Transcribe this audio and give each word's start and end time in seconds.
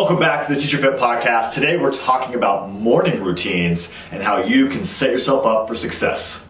Welcome 0.00 0.20
back 0.20 0.46
to 0.46 0.54
the 0.54 0.60
Teacher 0.60 0.78
Fit 0.78 0.96
Podcast. 0.96 1.54
Today 1.54 1.76
we're 1.76 1.92
talking 1.92 2.36
about 2.36 2.70
morning 2.70 3.20
routines 3.20 3.92
and 4.12 4.22
how 4.22 4.44
you 4.44 4.68
can 4.68 4.84
set 4.84 5.10
yourself 5.10 5.44
up 5.44 5.66
for 5.66 5.74
success. 5.74 6.40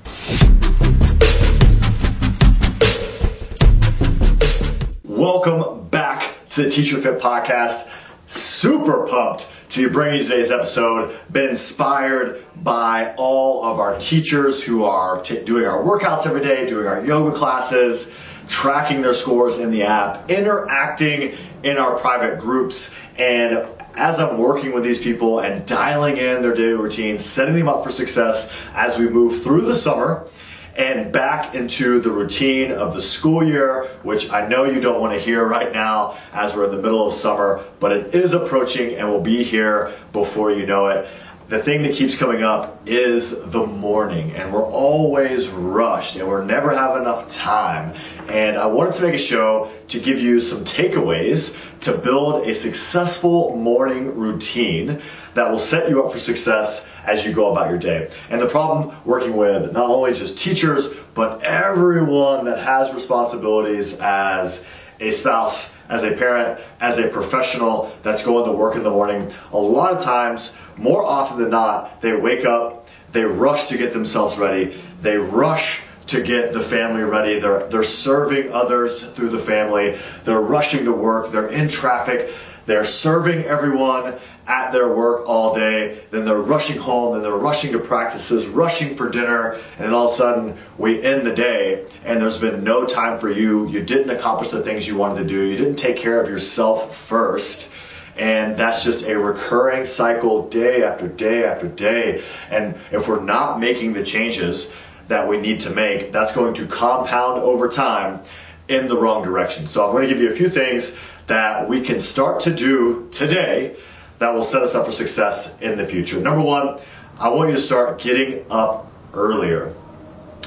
Welcome 5.03 5.89
back 5.89 6.31
to 6.50 6.65
the 6.65 6.71
Teacher 6.71 7.00
Fit 7.00 7.21
Podcast. 7.21 7.89
Super 8.27 9.07
pumped 9.07 9.51
to 9.71 9.89
be 9.89 9.95
bringing 9.95 10.19
you 10.19 10.25
today's 10.25 10.51
episode. 10.51 11.19
Been 11.33 11.49
inspired 11.49 12.45
by 12.55 13.15
all 13.15 13.65
of 13.65 13.80
our 13.80 13.99
teachers 13.99 14.62
who 14.62 14.85
are 14.85 15.23
t- 15.23 15.43
doing 15.43 15.65
our 15.65 15.83
workouts 15.83 16.27
every 16.27 16.43
day, 16.43 16.67
doing 16.67 16.87
our 16.87 17.03
yoga 17.03 17.35
classes, 17.35 18.12
tracking 18.46 19.01
their 19.01 19.15
scores 19.15 19.59
in 19.59 19.71
the 19.71 19.85
app, 19.85 20.30
interacting 20.30 21.35
in 21.62 21.77
our 21.79 21.99
private 21.99 22.39
groups, 22.39 22.91
and 23.19 23.69
as 23.96 24.21
I'm 24.21 24.39
working 24.39 24.73
with 24.73 24.85
these 24.85 25.00
people 25.00 25.40
and 25.40 25.67
dialing 25.67 26.18
in 26.18 26.40
their 26.40 26.54
daily 26.54 26.75
routines, 26.75 27.27
setting 27.27 27.57
them 27.57 27.68
up 27.68 27.82
for 27.82 27.91
success 27.91 28.50
as 28.75 28.96
we 28.96 29.08
move 29.08 29.43
through 29.43 29.63
the 29.63 29.75
summer 29.75 30.29
and 30.77 31.13
back 31.13 31.57
into 31.57 32.00
the 32.00 32.10
routine 32.10 32.70
of 32.70 32.94
the 32.94 33.02
school 33.02 33.44
year, 33.44 33.88
which 34.04 34.30
I 34.30 34.46
know 34.46 34.62
you 34.64 34.80
don't 34.80 35.00
want 35.00 35.12
to 35.14 35.20
hear 35.20 35.44
right 35.44 35.72
now 35.72 36.16
as 36.32 36.54
we're 36.54 36.66
in 36.66 36.70
the 36.70 36.80
middle 36.80 37.08
of 37.08 37.12
summer, 37.12 37.64
but 37.80 37.91
it 37.91 38.14
is 38.14 38.32
approaching 38.32 38.94
and 38.94 39.08
will 39.08 39.20
be 39.20 39.42
here 39.42 39.92
before 40.12 40.52
you 40.52 40.64
know 40.64 40.86
it. 40.86 41.10
The 41.48 41.62
thing 41.62 41.84
that 41.84 41.94
keeps 41.94 42.14
coming 42.14 42.42
up 42.42 42.82
is 42.84 43.30
the 43.30 43.66
morning, 43.66 44.32
and 44.32 44.52
we're 44.52 44.66
always 44.66 45.48
rushed 45.48 46.16
and 46.16 46.28
we're 46.28 46.44
never 46.44 46.76
have 46.76 47.00
enough 47.00 47.34
time. 47.34 47.94
And 48.28 48.58
I 48.58 48.66
wanted 48.66 48.96
to 48.96 49.02
make 49.02 49.14
a 49.14 49.18
show 49.18 49.70
to 49.88 49.98
give 49.98 50.20
you 50.20 50.40
some 50.40 50.66
takeaways 50.66 51.56
to 51.80 51.96
build 51.96 52.46
a 52.46 52.54
successful 52.54 53.56
morning 53.56 54.18
routine 54.18 55.00
that 55.32 55.50
will 55.50 55.58
set 55.58 55.88
you 55.88 56.04
up 56.04 56.12
for 56.12 56.18
success 56.18 56.86
as 57.06 57.24
you 57.24 57.32
go 57.32 57.50
about 57.50 57.70
your 57.70 57.78
day. 57.78 58.10
And 58.28 58.42
the 58.42 58.48
problem 58.48 58.94
working 59.06 59.34
with 59.34 59.72
not 59.72 59.88
only 59.88 60.12
just 60.12 60.38
teachers, 60.38 60.92
but 61.14 61.44
everyone 61.44 62.44
that 62.44 62.58
has 62.58 62.92
responsibilities 62.92 63.98
as 64.00 64.66
a 65.00 65.12
spouse, 65.12 65.74
as 65.89 66.03
a 66.03 66.12
parent, 66.12 66.61
as 66.81 66.98
a 66.98 67.08
professional 67.08 67.92
that's 68.03 68.22
going 68.22 68.44
to 68.47 68.53
work 68.53 68.77
in 68.77 68.83
the 68.83 68.91
morning, 68.91 69.33
a 69.53 69.58
lot 69.58 69.95
of 69.95 70.05
times, 70.05 70.55
more 70.77 71.05
often 71.05 71.39
than 71.39 71.50
not, 71.50 72.00
they 72.03 72.14
wake 72.14 72.45
up, 72.45 72.89
they 73.12 73.25
rush 73.25 73.69
to 73.69 73.78
get 73.78 73.92
themselves 73.92 74.36
ready, 74.36 74.83
they 75.00 75.17
rush 75.17 75.80
to 76.08 76.22
get 76.22 76.53
the 76.53 76.62
family 76.62 77.03
ready. 77.03 77.39
They're, 77.39 77.67
they're 77.69 77.84
serving 77.84 78.53
others 78.53 79.03
through 79.03 79.28
the 79.28 79.39
family. 79.39 79.98
They're 80.25 80.41
rushing 80.41 80.86
to 80.86 80.92
work. 80.92 81.30
They're 81.30 81.48
in 81.48 81.69
traffic. 81.69 82.34
They're 82.69 82.84
serving 82.84 83.44
everyone 83.44 84.19
at 84.47 84.72
their 84.72 84.94
work 84.94 85.27
all 85.27 85.55
day. 85.55 86.05
Then 86.11 86.27
they're 86.27 86.36
rushing 86.36 86.77
home. 86.77 87.14
Then 87.14 87.22
they're 87.22 87.33
rushing 87.33 87.72
to 87.72 87.78
practices, 87.78 88.47
rushing 88.47 88.94
for 88.94 89.08
dinner. 89.08 89.55
And 89.78 89.86
then 89.86 89.94
all 89.94 90.08
of 90.08 90.12
a 90.12 90.14
sudden 90.14 90.58
we 90.77 91.02
end 91.02 91.27
the 91.27 91.34
day 91.34 91.86
and 92.05 92.20
there's 92.20 92.36
been 92.36 92.64
no 92.64 92.84
time 92.84 93.20
for 93.20 93.30
you. 93.30 93.66
You 93.70 93.83
didn't 93.83 94.11
accomplish 94.11 94.50
the 94.50 94.62
things 94.62 94.86
you 94.86 94.96
wanted 94.96 95.22
to 95.22 95.28
do. 95.28 95.44
You 95.44 95.56
didn't 95.56 95.77
take 95.77 95.96
care 95.96 96.20
of 96.20 96.28
yourself 96.28 96.94
first. 96.94 97.70
And 98.19 98.58
that's 98.58 98.84
just 98.84 99.06
a 99.06 99.19
recurring 99.19 99.86
cycle 99.86 100.50
day 100.50 100.83
after 100.83 101.08
day 101.08 101.44
after 101.46 101.69
day. 101.69 102.22
And 102.50 102.74
if 102.92 103.08
we're 103.08 103.24
not 103.24 103.61
making 103.61 103.94
the 103.94 104.05
changes 104.05 104.70
that 105.06 105.27
we 105.27 105.41
need 105.41 105.61
to 105.61 105.70
make, 105.70 106.12
that's 106.12 106.34
going 106.34 106.52
to 106.55 106.66
compound 106.66 107.41
over 107.44 107.70
time 107.70 108.20
in 108.69 108.89
the 108.89 108.96
wrong 108.96 109.24
direction. 109.24 109.66
So 109.66 109.86
I'm 109.86 109.92
going 109.92 110.06
to 110.06 110.12
give 110.12 110.22
you 110.22 110.30
a 110.30 110.36
few 110.36 110.50
things 110.50 110.94
that 111.28 111.68
we 111.68 111.82
can 111.82 112.00
start 112.00 112.40
to 112.40 112.54
do 112.54 113.08
today 113.12 113.76
that 114.18 114.34
will 114.34 114.42
set 114.42 114.62
us 114.62 114.74
up 114.74 114.86
for 114.86 114.92
success 114.92 115.58
in 115.60 115.78
the 115.78 115.86
future. 115.86 116.20
Number 116.20 116.42
one, 116.42 116.80
I 117.18 117.28
want 117.28 117.50
you 117.50 117.56
to 117.56 117.60
start 117.60 118.00
getting 118.00 118.44
up 118.50 118.90
earlier. 119.14 119.74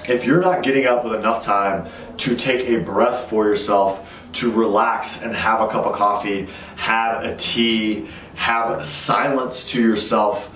If 0.08 0.26
you're 0.26 0.42
not 0.42 0.64
getting 0.64 0.86
up 0.86 1.04
with 1.04 1.14
enough 1.14 1.46
time 1.46 1.90
to 2.18 2.36
take 2.36 2.68
a 2.68 2.80
breath 2.80 3.30
for 3.30 3.46
yourself, 3.46 4.08
to 4.34 4.52
relax 4.52 5.22
and 5.22 5.36
have 5.36 5.62
a 5.62 5.68
cup 5.68 5.86
of 5.86 5.94
coffee, 5.94 6.48
have 6.78 7.24
a 7.24 7.36
tea, 7.36 8.10
have 8.36 8.86
silence 8.86 9.72
to 9.72 9.82
yourself, 9.82 10.50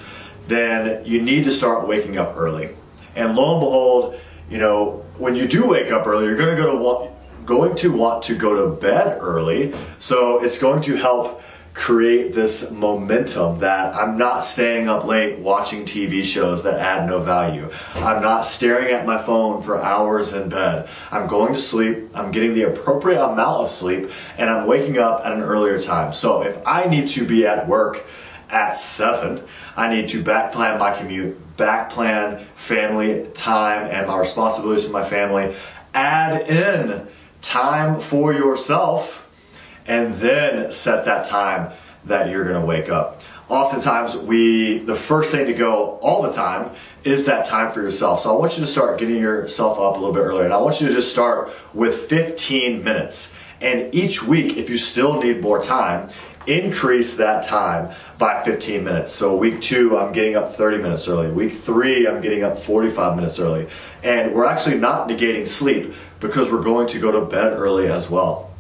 then 0.48 1.06
you 1.06 1.22
need 1.22 1.46
to 1.46 1.52
start 1.52 1.88
waking 1.88 2.18
up 2.18 2.36
early. 2.38 2.70
And 3.16 3.36
lo 3.36 3.54
and 3.54 3.62
behold, 3.62 4.20
you 4.50 4.58
know, 4.58 5.06
when 5.18 5.36
you 5.36 5.48
do 5.48 5.68
wake 5.68 5.92
up 5.92 6.08
early, 6.08 6.26
you're 6.26 6.38
going 6.38 6.56
to 6.56 6.62
go 6.62 6.72
to 6.72 6.78
going 7.46 7.76
to 7.78 7.92
want 7.92 8.24
to 8.24 8.36
go 8.36 8.56
to 8.56 8.76
bed 8.76 9.18
early. 9.22 9.74
So 10.00 10.44
it's 10.44 10.58
going 10.58 10.84
to 10.84 10.96
help 10.96 11.42
create 11.76 12.34
this 12.34 12.72
momentum 12.72 13.60
that 13.60 13.94
I'm 13.94 14.18
not 14.18 14.46
staying 14.46 14.88
up 14.88 15.04
late 15.04 15.40
watching 15.40 15.84
TV 15.84 16.24
shows 16.24 16.64
that 16.64 16.80
add 16.80 17.08
no 17.08 17.20
value. 17.20 17.70
I'm 17.94 18.22
not 18.22 18.46
staring 18.46 18.94
at 18.94 19.06
my 19.06 19.22
phone 19.22 19.62
for 19.62 19.80
hours 19.80 20.32
in 20.32 20.48
bed. 20.48 20.88
I'm 21.12 21.28
going 21.28 21.54
to 21.54 21.60
sleep. 21.60 22.12
I'm 22.16 22.32
getting 22.32 22.54
the 22.54 22.64
appropriate 22.64 23.22
amount 23.22 23.64
of 23.64 23.70
sleep 23.70 24.10
and 24.38 24.50
I'm 24.50 24.68
waking 24.68 24.98
up 24.98 25.26
at 25.26 25.34
an 25.34 25.42
earlier 25.42 25.78
time. 25.78 26.14
So 26.14 26.44
if 26.44 26.58
I 26.66 26.86
need 26.86 27.10
to 27.10 27.28
be 27.28 27.46
at 27.46 27.68
work 27.68 28.06
at 28.50 28.78
seven, 28.78 29.44
I 29.76 29.94
need 29.94 30.10
to 30.10 30.24
back 30.24 30.54
plan 30.54 30.80
my 30.80 30.98
commute, 30.98 31.58
back 31.58 31.90
plan 31.90 32.46
family 32.56 33.28
time 33.34 33.92
and 33.92 34.08
my 34.08 34.18
responsibilities 34.18 34.86
to 34.86 34.92
my 34.94 35.04
family, 35.04 35.56
add 35.94 36.50
in 36.50 37.08
time 37.46 38.00
for 38.00 38.34
yourself, 38.34 39.28
and 39.86 40.16
then 40.16 40.72
set 40.72 41.06
that 41.06 41.26
time 41.26 41.72
that 42.06 42.30
you're 42.30 42.44
going 42.44 42.60
to 42.60 42.66
wake 42.66 42.90
up. 42.90 43.22
Oftentimes, 43.48 44.18
we 44.18 44.80
the 44.80 44.96
first 44.96 45.32
thing 45.32 45.46
to 45.48 45.54
go 45.54 46.00
all 46.02 46.24
the 46.24 46.34
time 46.34 46.72
is 47.04 47.26
that 47.26 47.46
time 47.46 47.72
for 47.72 47.82
yourself. 47.82 48.22
So 48.22 48.36
I 48.36 48.40
want 48.40 48.58
you 48.58 48.66
to 48.66 48.70
start 48.70 49.00
getting 49.00 49.18
yourself 49.18 49.78
up 49.78 49.96
a 49.96 50.00
little 50.00 50.14
bit 50.14 50.22
earlier, 50.22 50.46
and 50.46 50.54
I 50.54 50.58
want 50.58 50.82
you 50.82 50.88
to 50.88 50.94
just 50.94 51.12
start 51.12 51.52
with 51.74 51.96
15 52.10 52.84
minutes. 52.84 53.32
And 53.62 53.94
each 53.96 54.24
week, 54.24 54.58
if 54.58 54.70
you 54.70 54.78
still 54.78 55.22
need 55.22 55.42
more 55.42 55.62
time, 55.62 56.10
increase 56.48 57.16
that 57.16 57.44
time 57.44 57.96
by 58.18 58.44
15 58.44 58.84
minutes. 58.84 59.14
So 59.14 59.36
week 59.36 59.62
two, 59.62 59.98
I'm 59.98 60.14
getting 60.14 60.36
up 60.36 60.56
30 60.56 60.78
minutes 60.78 61.08
early. 61.08 61.32
Week 61.32 61.54
three, 61.54 62.08
I'm 62.08 62.22
getting 62.22 62.44
up 62.44 62.60
45 62.60 63.16
minutes 63.16 63.40
early. 63.40 63.68
And 64.04 64.34
we're 64.34 64.46
actually 64.46 64.78
not 64.78 65.08
negating 65.10 65.48
sleep 65.48 65.94
because 66.20 66.52
we're 66.52 66.64
going 66.64 66.88
to 66.90 67.00
go 67.00 67.12
to 67.12 67.26
bed 67.26 67.54
early 67.54 67.88
as 67.88 68.10
well. 68.10 68.55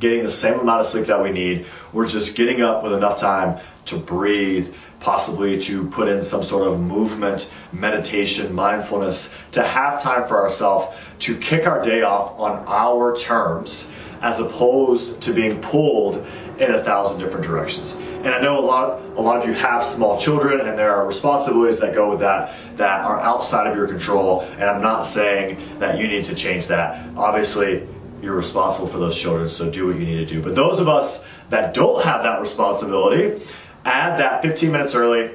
Getting 0.00 0.22
the 0.22 0.30
same 0.30 0.58
amount 0.58 0.80
of 0.80 0.86
sleep 0.86 1.06
that 1.06 1.22
we 1.22 1.30
need. 1.30 1.66
We're 1.92 2.08
just 2.08 2.34
getting 2.34 2.62
up 2.62 2.82
with 2.82 2.92
enough 2.92 3.20
time 3.20 3.60
to 3.86 3.96
breathe, 3.96 4.74
possibly 4.98 5.60
to 5.62 5.86
put 5.88 6.08
in 6.08 6.22
some 6.22 6.42
sort 6.42 6.66
of 6.66 6.80
movement, 6.80 7.50
meditation, 7.72 8.54
mindfulness, 8.54 9.34
to 9.52 9.62
have 9.62 10.02
time 10.02 10.26
for 10.26 10.42
ourselves, 10.42 10.96
to 11.20 11.36
kick 11.36 11.66
our 11.66 11.82
day 11.82 12.02
off 12.02 12.38
on 12.38 12.64
our 12.66 13.16
terms 13.16 13.90
as 14.22 14.40
opposed 14.40 15.22
to 15.22 15.32
being 15.32 15.60
pulled 15.60 16.26
in 16.58 16.74
a 16.74 16.82
thousand 16.84 17.18
different 17.18 17.46
directions. 17.46 17.94
And 17.94 18.28
I 18.28 18.40
know 18.40 18.58
a 18.58 18.60
lot 18.60 19.00
a 19.16 19.20
lot 19.20 19.38
of 19.38 19.46
you 19.46 19.54
have 19.54 19.84
small 19.84 20.18
children 20.20 20.60
and 20.60 20.78
there 20.78 20.94
are 20.94 21.06
responsibilities 21.06 21.80
that 21.80 21.94
go 21.94 22.10
with 22.10 22.20
that 22.20 22.54
that 22.76 23.00
are 23.02 23.18
outside 23.18 23.66
of 23.66 23.76
your 23.76 23.88
control 23.88 24.42
and 24.42 24.64
I'm 24.64 24.82
not 24.82 25.02
saying 25.02 25.78
that 25.78 25.98
you 25.98 26.06
need 26.06 26.26
to 26.26 26.34
change 26.34 26.66
that. 26.66 27.16
Obviously, 27.16 27.86
you're 28.22 28.36
responsible 28.36 28.86
for 28.86 28.98
those 28.98 29.18
children, 29.18 29.48
so 29.48 29.70
do 29.70 29.86
what 29.86 29.96
you 29.96 30.06
need 30.06 30.18
to 30.18 30.26
do. 30.26 30.42
But 30.42 30.54
those 30.54 30.80
of 30.80 30.88
us 30.88 31.22
that 31.50 31.74
don't 31.74 32.02
have 32.04 32.22
that 32.22 32.40
responsibility, 32.40 33.42
add 33.84 34.20
that 34.20 34.42
15 34.42 34.70
minutes 34.70 34.94
early, 34.94 35.30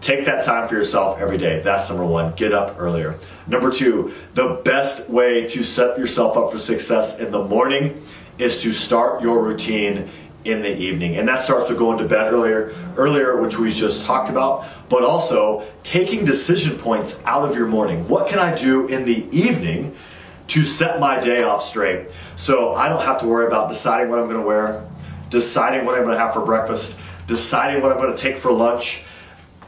Take 0.00 0.26
that 0.26 0.44
time 0.44 0.68
for 0.68 0.74
yourself 0.74 1.18
every 1.20 1.38
day. 1.38 1.62
That's 1.64 1.88
number 1.88 2.04
one. 2.04 2.34
Get 2.34 2.52
up 2.52 2.76
earlier. 2.78 3.18
Number 3.46 3.70
two, 3.70 4.14
the 4.34 4.60
best 4.62 5.08
way 5.08 5.46
to 5.48 5.64
set 5.64 5.98
yourself 5.98 6.36
up 6.36 6.52
for 6.52 6.58
success 6.58 7.18
in 7.18 7.32
the 7.32 7.42
morning 7.42 8.02
is 8.38 8.62
to 8.62 8.72
start 8.72 9.22
your 9.22 9.42
routine 9.42 10.10
in 10.44 10.62
the 10.62 10.76
evening. 10.76 11.16
And 11.16 11.26
that 11.28 11.40
starts 11.40 11.70
with 11.70 11.78
going 11.78 11.98
to 11.98 12.04
bed 12.04 12.32
earlier, 12.32 12.74
earlier, 12.96 13.40
which 13.40 13.58
we 13.58 13.72
just 13.72 14.04
talked 14.04 14.28
about, 14.28 14.66
but 14.88 15.02
also 15.02 15.66
taking 15.82 16.24
decision 16.24 16.78
points 16.78 17.20
out 17.24 17.48
of 17.48 17.56
your 17.56 17.66
morning. 17.66 18.06
What 18.06 18.28
can 18.28 18.38
I 18.38 18.54
do 18.54 18.86
in 18.86 19.06
the 19.06 19.26
evening 19.36 19.96
to 20.48 20.64
set 20.64 21.00
my 21.00 21.20
day 21.20 21.42
off 21.42 21.64
straight? 21.64 22.08
So 22.36 22.74
I 22.74 22.88
don't 22.88 23.02
have 23.02 23.20
to 23.20 23.26
worry 23.26 23.46
about 23.46 23.68
deciding 23.68 24.10
what 24.10 24.18
I'm 24.18 24.26
going 24.28 24.40
to 24.40 24.46
wear, 24.46 24.88
deciding 25.30 25.84
what 25.84 25.96
I'm 25.96 26.02
going 26.02 26.14
to 26.16 26.20
have 26.20 26.34
for 26.34 26.44
breakfast, 26.44 26.98
deciding 27.26 27.82
what 27.82 27.92
I'm 27.92 27.98
going 27.98 28.14
to 28.14 28.20
take 28.20 28.38
for 28.38 28.52
lunch, 28.52 29.02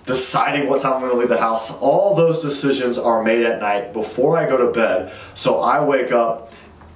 deciding 0.04 0.68
what 0.68 0.82
time 0.82 0.94
I'm 0.94 1.00
going 1.00 1.12
to 1.12 1.18
leave 1.18 1.28
the 1.28 1.38
house. 1.38 1.70
All 1.70 2.14
those 2.14 2.40
decisions 2.40 2.98
are 2.98 3.22
made 3.22 3.44
at 3.44 3.60
night 3.60 3.92
before 3.92 4.38
I 4.38 4.48
go 4.48 4.56
to 4.56 4.72
bed. 4.72 5.12
So 5.34 5.60
I 5.60 5.84
wake 5.84 6.12
up 6.12 6.52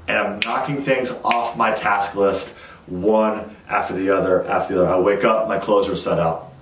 and 0.08 0.17
I'm 0.17 0.40
knocking 0.40 0.82
things 0.82 1.11
off 1.11 1.56
my 1.56 1.73
task 1.73 2.14
list 2.14 2.49
one 2.87 3.56
after 3.69 3.94
the 3.94 4.11
other 4.11 4.44
after 4.46 4.75
the 4.75 4.84
other. 4.84 4.94
I 4.94 4.99
wake 4.99 5.25
up, 5.25 5.49
my 5.49 5.58
clothes 5.58 5.88
are 5.88 5.96
set 5.96 6.19
out. 6.19 6.52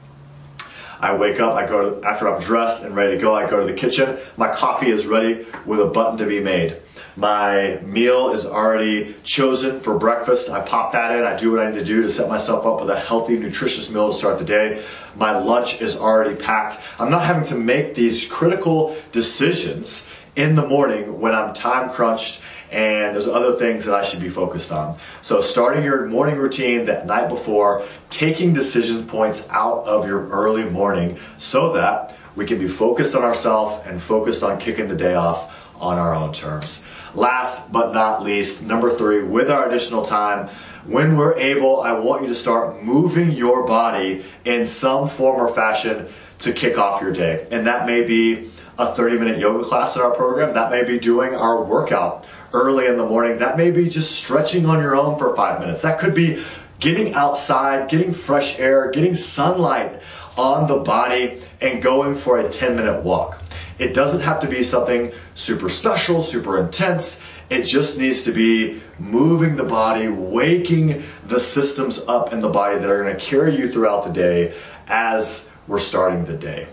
I 1.00 1.14
wake 1.14 1.40
up, 1.40 1.55
I 1.55 1.67
go 1.67 1.94
to, 1.94 2.06
after 2.06 2.28
I'm 2.28 2.40
dressed 2.43 2.82
and 2.82 2.94
ready 2.94 3.12
to 3.12 3.19
go, 3.19 3.34
I 3.34 3.49
go 3.49 3.61
to 3.61 3.67
the 3.67 3.78
kitchen. 3.78 4.19
My 4.37 4.52
coffee 4.52 4.90
is 4.90 5.06
ready 5.06 5.46
with 5.64 5.81
a 5.81 5.87
button 5.87 6.19
to 6.19 6.26
be 6.26 6.40
made. 6.40 6.76
My 7.16 7.78
meal 7.82 8.32
is 8.32 8.46
already 8.46 9.16
chosen 9.24 9.80
for 9.80 9.98
breakfast. 9.98 10.48
I 10.48 10.60
pop 10.60 10.92
that 10.92 11.16
in. 11.16 11.24
I 11.24 11.36
do 11.36 11.52
what 11.52 11.60
I 11.60 11.70
need 11.70 11.78
to 11.78 11.84
do 11.84 12.02
to 12.02 12.10
set 12.10 12.28
myself 12.28 12.64
up 12.66 12.80
with 12.80 12.90
a 12.90 12.98
healthy, 12.98 13.36
nutritious 13.36 13.90
meal 13.90 14.10
to 14.10 14.16
start 14.16 14.38
the 14.38 14.44
day. 14.44 14.82
My 15.16 15.38
lunch 15.38 15.80
is 15.80 15.96
already 15.96 16.36
packed. 16.36 16.80
I'm 16.98 17.10
not 17.10 17.24
having 17.24 17.48
to 17.48 17.56
make 17.56 17.94
these 17.94 18.26
critical 18.26 18.96
decisions 19.12 20.06
in 20.36 20.54
the 20.54 20.66
morning 20.66 21.20
when 21.20 21.34
I'm 21.34 21.54
time 21.54 21.90
crunched 21.90 22.40
and 22.70 23.14
there's 23.14 23.26
other 23.26 23.56
things 23.56 23.86
that 23.86 23.94
I 23.94 24.02
should 24.02 24.20
be 24.20 24.28
focused 24.28 24.70
on. 24.70 24.96
So 25.22 25.40
starting 25.40 25.82
your 25.82 26.06
morning 26.06 26.36
routine 26.36 26.84
that 26.86 27.04
night 27.04 27.28
before, 27.28 27.84
taking 28.10 28.52
decision 28.52 29.06
points 29.06 29.44
out 29.50 29.84
of 29.86 30.06
your 30.06 30.28
early 30.28 30.64
morning 30.64 31.18
so 31.38 31.72
that 31.72 32.16
we 32.36 32.46
can 32.46 32.58
be 32.58 32.68
focused 32.68 33.16
on 33.16 33.24
ourselves 33.24 33.84
and 33.86 34.00
focused 34.00 34.44
on 34.44 34.60
kicking 34.60 34.86
the 34.86 34.94
day 34.94 35.14
off 35.14 35.59
on 35.81 35.99
our 35.99 36.15
own 36.15 36.32
terms. 36.32 36.82
Last 37.15 37.73
but 37.73 37.93
not 37.93 38.23
least, 38.23 38.62
number 38.62 38.94
three, 38.94 39.23
with 39.23 39.50
our 39.50 39.69
additional 39.69 40.05
time, 40.05 40.49
when 40.87 41.17
we're 41.17 41.37
able, 41.38 41.81
I 41.81 41.93
want 41.93 42.23
you 42.23 42.29
to 42.29 42.35
start 42.35 42.82
moving 42.82 43.32
your 43.32 43.67
body 43.67 44.25
in 44.44 44.67
some 44.67 45.09
form 45.09 45.41
or 45.41 45.49
fashion 45.53 46.09
to 46.41 46.53
kick 46.53 46.79
off 46.79 47.03
your 47.03 47.12
day. 47.12 47.47
And 47.50 47.67
that 47.67 47.87
may 47.87 48.03
be 48.03 48.50
a 48.79 48.94
30 48.94 49.19
minute 49.19 49.38
yoga 49.38 49.65
class 49.65 49.97
in 49.97 50.03
our 50.03 50.12
program. 50.12 50.55
That 50.55 50.71
may 50.71 50.85
be 50.85 50.99
doing 50.99 51.35
our 51.35 51.62
workout 51.62 52.27
early 52.53 52.87
in 52.87 52.97
the 52.97 53.06
morning. 53.06 53.38
That 53.38 53.56
may 53.56 53.71
be 53.71 53.88
just 53.88 54.12
stretching 54.12 54.67
on 54.67 54.82
your 54.82 54.97
own 54.97 55.19
for 55.19 55.37
five 55.37 55.61
minutes. 55.61 55.82
That 55.82 55.99
could 55.99 56.15
be 56.15 56.43
getting 56.79 57.15
outside, 57.15 57.91
getting 57.91 58.12
fresh 58.12 58.59
air, 58.59 58.91
getting 58.91 59.15
sunlight 59.15 60.00
on 60.37 60.67
the 60.67 60.79
body, 60.79 61.43
and 61.61 61.82
going 61.82 62.15
for 62.15 62.41
a 62.41 62.50
10 62.50 62.77
minute 62.77 63.03
walk. 63.03 63.43
It 63.81 63.94
doesn't 63.94 64.21
have 64.21 64.41
to 64.41 64.47
be 64.47 64.62
something 64.62 65.12
super 65.35 65.71
special, 65.71 66.23
super 66.23 66.61
intense. 66.61 67.19
It 67.49 67.65
just 67.65 67.97
needs 67.97 68.25
to 68.25 68.32
be 68.32 68.82
moving 68.99 69.56
the 69.56 69.65
body, 69.65 70.06
waking 70.06 71.03
the 71.27 71.41
systems 71.41 71.99
up 71.99 72.35
in 72.35 72.41
the 72.41 72.50
body 72.50 72.79
that 72.79 72.88
are 72.88 73.03
going 73.03 73.17
to 73.17 73.25
carry 73.25 73.56
you 73.56 73.73
throughout 73.73 74.05
the 74.05 74.12
day 74.12 74.55
as 74.87 75.49
we're 75.67 75.79
starting 75.79 76.27
the 76.27 76.35
day. 76.35 76.69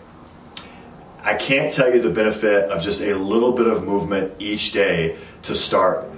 I 1.23 1.35
can't 1.35 1.71
tell 1.71 1.93
you 1.93 2.01
the 2.01 2.09
benefit 2.09 2.69
of 2.69 2.83
just 2.83 3.01
a 3.01 3.13
little 3.15 3.53
bit 3.53 3.67
of 3.67 3.85
movement 3.85 4.33
each 4.39 4.73
day 4.73 5.17
to 5.43 5.55
start 5.55 6.09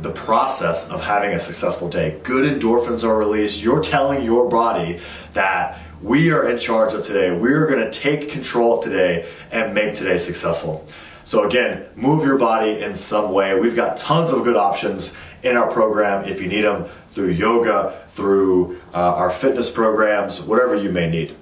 the 0.00 0.10
process 0.10 0.88
of 0.88 1.02
having 1.02 1.34
a 1.34 1.40
successful 1.40 1.90
day. 1.90 2.18
Good 2.22 2.58
endorphins 2.58 3.04
are 3.04 3.16
released. 3.16 3.62
You're 3.62 3.82
telling 3.82 4.24
your 4.24 4.48
body 4.48 5.00
that 5.34 5.78
we 6.02 6.30
are 6.30 6.48
in 6.48 6.58
charge 6.58 6.94
of 6.94 7.04
today. 7.04 7.32
We're 7.32 7.66
going 7.66 7.80
to 7.80 7.90
take 7.90 8.30
control 8.30 8.78
of 8.78 8.84
today 8.84 9.28
and 9.50 9.74
make 9.74 9.96
today 9.96 10.18
successful. 10.18 10.86
So 11.24 11.44
again, 11.44 11.86
move 11.94 12.24
your 12.24 12.38
body 12.38 12.80
in 12.80 12.94
some 12.94 13.32
way. 13.32 13.58
We've 13.58 13.76
got 13.76 13.98
tons 13.98 14.30
of 14.30 14.44
good 14.44 14.56
options 14.56 15.16
in 15.42 15.56
our 15.56 15.70
program 15.70 16.28
if 16.28 16.40
you 16.40 16.48
need 16.48 16.62
them 16.62 16.86
through 17.10 17.30
yoga, 17.30 18.06
through 18.14 18.80
uh, 18.94 18.96
our 18.96 19.30
fitness 19.30 19.70
programs, 19.70 20.40
whatever 20.40 20.74
you 20.74 20.90
may 20.90 21.10
need. 21.10 21.36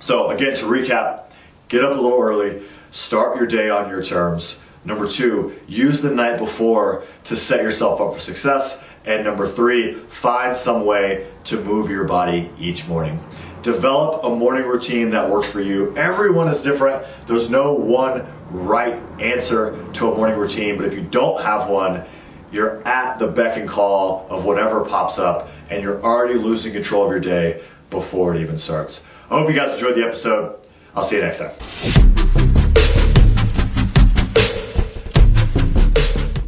So 0.00 0.30
again, 0.30 0.54
to 0.56 0.64
recap, 0.64 1.24
get 1.68 1.84
up 1.84 1.96
a 1.96 2.00
little 2.00 2.20
early, 2.20 2.62
start 2.90 3.36
your 3.36 3.46
day 3.46 3.70
on 3.70 3.90
your 3.90 4.02
terms. 4.02 4.60
Number 4.84 5.08
two, 5.08 5.58
use 5.66 6.00
the 6.00 6.10
night 6.10 6.38
before 6.38 7.04
to 7.24 7.36
set 7.36 7.62
yourself 7.62 8.00
up 8.00 8.14
for 8.14 8.20
success. 8.20 8.82
And 9.04 9.24
number 9.24 9.46
three, 9.46 9.94
find 9.94 10.54
some 10.56 10.84
way 10.84 11.28
to 11.44 11.60
move 11.60 11.90
your 11.90 12.04
body 12.04 12.50
each 12.58 12.86
morning. 12.86 13.22
Develop 13.66 14.22
a 14.22 14.30
morning 14.30 14.62
routine 14.62 15.10
that 15.10 15.28
works 15.28 15.48
for 15.48 15.60
you. 15.60 15.92
Everyone 15.96 16.46
is 16.46 16.60
different. 16.60 17.04
There's 17.26 17.50
no 17.50 17.72
one 17.72 18.24
right 18.48 18.94
answer 19.18 19.84
to 19.94 20.12
a 20.12 20.16
morning 20.16 20.38
routine, 20.38 20.76
but 20.76 20.86
if 20.86 20.94
you 20.94 21.00
don't 21.00 21.42
have 21.42 21.68
one, 21.68 22.04
you're 22.52 22.80
at 22.86 23.18
the 23.18 23.26
beck 23.26 23.56
and 23.56 23.68
call 23.68 24.24
of 24.30 24.44
whatever 24.44 24.84
pops 24.84 25.18
up, 25.18 25.48
and 25.68 25.82
you're 25.82 26.00
already 26.00 26.34
losing 26.34 26.74
control 26.74 27.06
of 27.06 27.10
your 27.10 27.18
day 27.18 27.60
before 27.90 28.36
it 28.36 28.40
even 28.40 28.56
starts. 28.56 29.04
I 29.28 29.40
hope 29.40 29.48
you 29.48 29.56
guys 29.56 29.72
enjoyed 29.72 29.96
the 29.96 30.04
episode. 30.04 30.60
I'll 30.94 31.02
see 31.02 31.16
you 31.16 31.22
next 31.22 31.38
time. 31.38 32.15